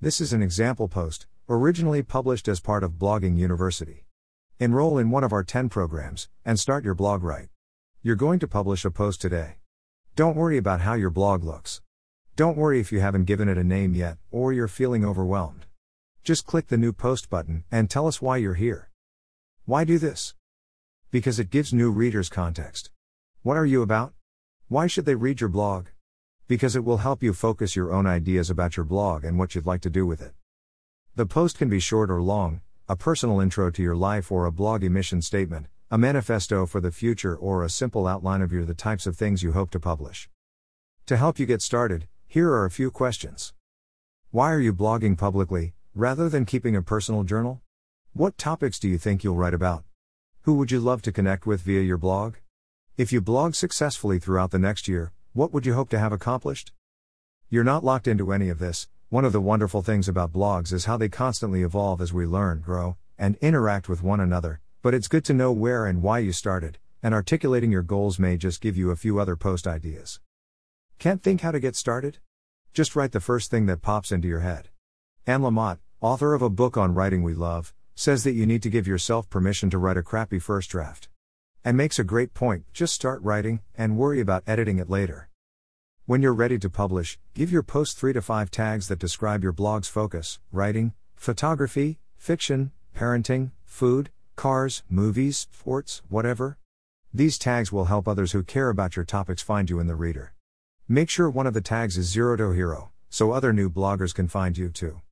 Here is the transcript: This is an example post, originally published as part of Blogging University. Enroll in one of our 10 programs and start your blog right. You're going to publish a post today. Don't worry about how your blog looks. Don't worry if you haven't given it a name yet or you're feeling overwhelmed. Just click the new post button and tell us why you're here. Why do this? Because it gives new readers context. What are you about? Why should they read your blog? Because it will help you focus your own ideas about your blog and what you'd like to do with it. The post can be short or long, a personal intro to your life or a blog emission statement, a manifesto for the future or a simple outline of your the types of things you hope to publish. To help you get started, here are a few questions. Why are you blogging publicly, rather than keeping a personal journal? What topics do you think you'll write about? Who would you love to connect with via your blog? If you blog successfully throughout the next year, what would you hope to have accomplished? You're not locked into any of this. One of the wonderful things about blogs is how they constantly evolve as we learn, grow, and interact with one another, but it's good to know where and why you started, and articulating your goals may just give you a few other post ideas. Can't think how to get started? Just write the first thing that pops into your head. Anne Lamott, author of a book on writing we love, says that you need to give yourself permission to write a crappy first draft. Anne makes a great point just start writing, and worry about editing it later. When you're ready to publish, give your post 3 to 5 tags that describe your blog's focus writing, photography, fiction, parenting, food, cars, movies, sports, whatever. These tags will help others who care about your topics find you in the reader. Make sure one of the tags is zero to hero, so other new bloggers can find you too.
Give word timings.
This 0.00 0.20
is 0.20 0.32
an 0.32 0.42
example 0.42 0.86
post, 0.86 1.26
originally 1.48 2.04
published 2.04 2.46
as 2.46 2.60
part 2.60 2.84
of 2.84 3.00
Blogging 3.00 3.36
University. 3.36 4.06
Enroll 4.60 4.96
in 4.96 5.10
one 5.10 5.24
of 5.24 5.32
our 5.32 5.42
10 5.42 5.68
programs 5.68 6.28
and 6.44 6.56
start 6.56 6.84
your 6.84 6.94
blog 6.94 7.24
right. 7.24 7.48
You're 8.00 8.14
going 8.14 8.38
to 8.38 8.46
publish 8.46 8.84
a 8.84 8.92
post 8.92 9.20
today. 9.20 9.56
Don't 10.14 10.36
worry 10.36 10.56
about 10.56 10.82
how 10.82 10.94
your 10.94 11.10
blog 11.10 11.42
looks. 11.42 11.82
Don't 12.36 12.56
worry 12.56 12.78
if 12.78 12.92
you 12.92 13.00
haven't 13.00 13.24
given 13.24 13.48
it 13.48 13.58
a 13.58 13.64
name 13.64 13.92
yet 13.92 14.18
or 14.30 14.52
you're 14.52 14.68
feeling 14.68 15.04
overwhelmed. 15.04 15.66
Just 16.22 16.46
click 16.46 16.68
the 16.68 16.78
new 16.78 16.92
post 16.92 17.28
button 17.28 17.64
and 17.72 17.90
tell 17.90 18.06
us 18.06 18.22
why 18.22 18.36
you're 18.36 18.54
here. 18.54 18.90
Why 19.64 19.82
do 19.82 19.98
this? 19.98 20.36
Because 21.10 21.40
it 21.40 21.50
gives 21.50 21.74
new 21.74 21.90
readers 21.90 22.28
context. 22.28 22.90
What 23.42 23.56
are 23.56 23.66
you 23.66 23.82
about? 23.82 24.12
Why 24.68 24.86
should 24.86 25.06
they 25.06 25.16
read 25.16 25.40
your 25.40 25.50
blog? 25.50 25.86
Because 26.48 26.74
it 26.74 26.84
will 26.84 26.96
help 26.96 27.22
you 27.22 27.34
focus 27.34 27.76
your 27.76 27.92
own 27.92 28.06
ideas 28.06 28.48
about 28.48 28.78
your 28.78 28.84
blog 28.84 29.22
and 29.22 29.38
what 29.38 29.54
you'd 29.54 29.66
like 29.66 29.82
to 29.82 29.90
do 29.90 30.06
with 30.06 30.22
it. 30.22 30.32
The 31.14 31.26
post 31.26 31.58
can 31.58 31.68
be 31.68 31.78
short 31.78 32.10
or 32.10 32.22
long, 32.22 32.62
a 32.88 32.96
personal 32.96 33.38
intro 33.38 33.70
to 33.70 33.82
your 33.82 33.94
life 33.94 34.32
or 34.32 34.46
a 34.46 34.50
blog 34.50 34.82
emission 34.82 35.20
statement, 35.20 35.66
a 35.90 35.98
manifesto 35.98 36.64
for 36.64 36.80
the 36.80 36.90
future 36.90 37.36
or 37.36 37.62
a 37.62 37.68
simple 37.68 38.06
outline 38.06 38.40
of 38.40 38.50
your 38.50 38.64
the 38.64 38.72
types 38.72 39.06
of 39.06 39.14
things 39.14 39.42
you 39.42 39.52
hope 39.52 39.70
to 39.72 39.78
publish. 39.78 40.30
To 41.04 41.18
help 41.18 41.38
you 41.38 41.44
get 41.44 41.60
started, 41.60 42.08
here 42.26 42.50
are 42.50 42.64
a 42.64 42.70
few 42.70 42.90
questions. 42.90 43.52
Why 44.30 44.50
are 44.50 44.60
you 44.60 44.72
blogging 44.72 45.18
publicly, 45.18 45.74
rather 45.94 46.30
than 46.30 46.46
keeping 46.46 46.74
a 46.74 46.82
personal 46.82 47.24
journal? 47.24 47.60
What 48.14 48.38
topics 48.38 48.78
do 48.78 48.88
you 48.88 48.96
think 48.96 49.22
you'll 49.22 49.36
write 49.36 49.54
about? 49.54 49.84
Who 50.42 50.54
would 50.54 50.70
you 50.70 50.80
love 50.80 51.02
to 51.02 51.12
connect 51.12 51.46
with 51.46 51.60
via 51.60 51.82
your 51.82 51.98
blog? 51.98 52.36
If 52.96 53.12
you 53.12 53.20
blog 53.20 53.54
successfully 53.54 54.18
throughout 54.18 54.50
the 54.50 54.58
next 54.58 54.88
year, 54.88 55.12
what 55.38 55.52
would 55.52 55.64
you 55.64 55.74
hope 55.74 55.88
to 55.88 56.00
have 56.00 56.10
accomplished? 56.10 56.72
You're 57.48 57.62
not 57.62 57.84
locked 57.84 58.08
into 58.08 58.32
any 58.32 58.48
of 58.48 58.58
this. 58.58 58.88
One 59.08 59.24
of 59.24 59.30
the 59.30 59.40
wonderful 59.40 59.82
things 59.82 60.08
about 60.08 60.32
blogs 60.32 60.72
is 60.72 60.86
how 60.86 60.96
they 60.96 61.08
constantly 61.08 61.62
evolve 61.62 62.00
as 62.00 62.12
we 62.12 62.26
learn, 62.26 62.58
grow, 62.58 62.96
and 63.16 63.36
interact 63.36 63.88
with 63.88 64.02
one 64.02 64.18
another, 64.18 64.58
but 64.82 64.94
it's 64.94 65.06
good 65.06 65.24
to 65.26 65.32
know 65.32 65.52
where 65.52 65.86
and 65.86 66.02
why 66.02 66.18
you 66.18 66.32
started, 66.32 66.78
and 67.04 67.14
articulating 67.14 67.70
your 67.70 67.84
goals 67.84 68.18
may 68.18 68.36
just 68.36 68.60
give 68.60 68.76
you 68.76 68.90
a 68.90 68.96
few 68.96 69.20
other 69.20 69.36
post 69.36 69.68
ideas. 69.68 70.18
Can't 70.98 71.22
think 71.22 71.42
how 71.42 71.52
to 71.52 71.60
get 71.60 71.76
started? 71.76 72.18
Just 72.74 72.96
write 72.96 73.12
the 73.12 73.20
first 73.20 73.48
thing 73.48 73.66
that 73.66 73.80
pops 73.80 74.10
into 74.10 74.26
your 74.26 74.40
head. 74.40 74.70
Anne 75.24 75.42
Lamott, 75.42 75.78
author 76.00 76.34
of 76.34 76.42
a 76.42 76.50
book 76.50 76.76
on 76.76 76.94
writing 76.94 77.22
we 77.22 77.34
love, 77.34 77.72
says 77.94 78.24
that 78.24 78.32
you 78.32 78.44
need 78.44 78.64
to 78.64 78.70
give 78.70 78.88
yourself 78.88 79.30
permission 79.30 79.70
to 79.70 79.78
write 79.78 79.96
a 79.96 80.02
crappy 80.02 80.40
first 80.40 80.68
draft. 80.68 81.08
Anne 81.64 81.76
makes 81.76 82.00
a 82.00 82.02
great 82.02 82.34
point 82.34 82.64
just 82.72 82.92
start 82.92 83.22
writing, 83.22 83.60
and 83.76 83.96
worry 83.96 84.18
about 84.18 84.42
editing 84.44 84.80
it 84.80 84.90
later. 84.90 85.27
When 86.08 86.22
you're 86.22 86.32
ready 86.32 86.58
to 86.60 86.70
publish, 86.70 87.18
give 87.34 87.52
your 87.52 87.62
post 87.62 87.98
3 87.98 88.14
to 88.14 88.22
5 88.22 88.50
tags 88.50 88.88
that 88.88 88.98
describe 88.98 89.42
your 89.42 89.52
blog's 89.52 89.88
focus 89.88 90.40
writing, 90.50 90.94
photography, 91.14 91.98
fiction, 92.16 92.72
parenting, 92.96 93.50
food, 93.66 94.08
cars, 94.34 94.82
movies, 94.88 95.46
sports, 95.52 96.00
whatever. 96.08 96.56
These 97.12 97.36
tags 97.36 97.70
will 97.72 97.84
help 97.92 98.08
others 98.08 98.32
who 98.32 98.42
care 98.42 98.70
about 98.70 98.96
your 98.96 99.04
topics 99.04 99.42
find 99.42 99.68
you 99.68 99.80
in 99.80 99.86
the 99.86 99.94
reader. 99.94 100.32
Make 100.88 101.10
sure 101.10 101.28
one 101.28 101.46
of 101.46 101.52
the 101.52 101.60
tags 101.60 101.98
is 101.98 102.06
zero 102.08 102.36
to 102.38 102.52
hero, 102.52 102.90
so 103.10 103.32
other 103.32 103.52
new 103.52 103.68
bloggers 103.68 104.14
can 104.14 104.28
find 104.28 104.56
you 104.56 104.70
too. 104.70 105.02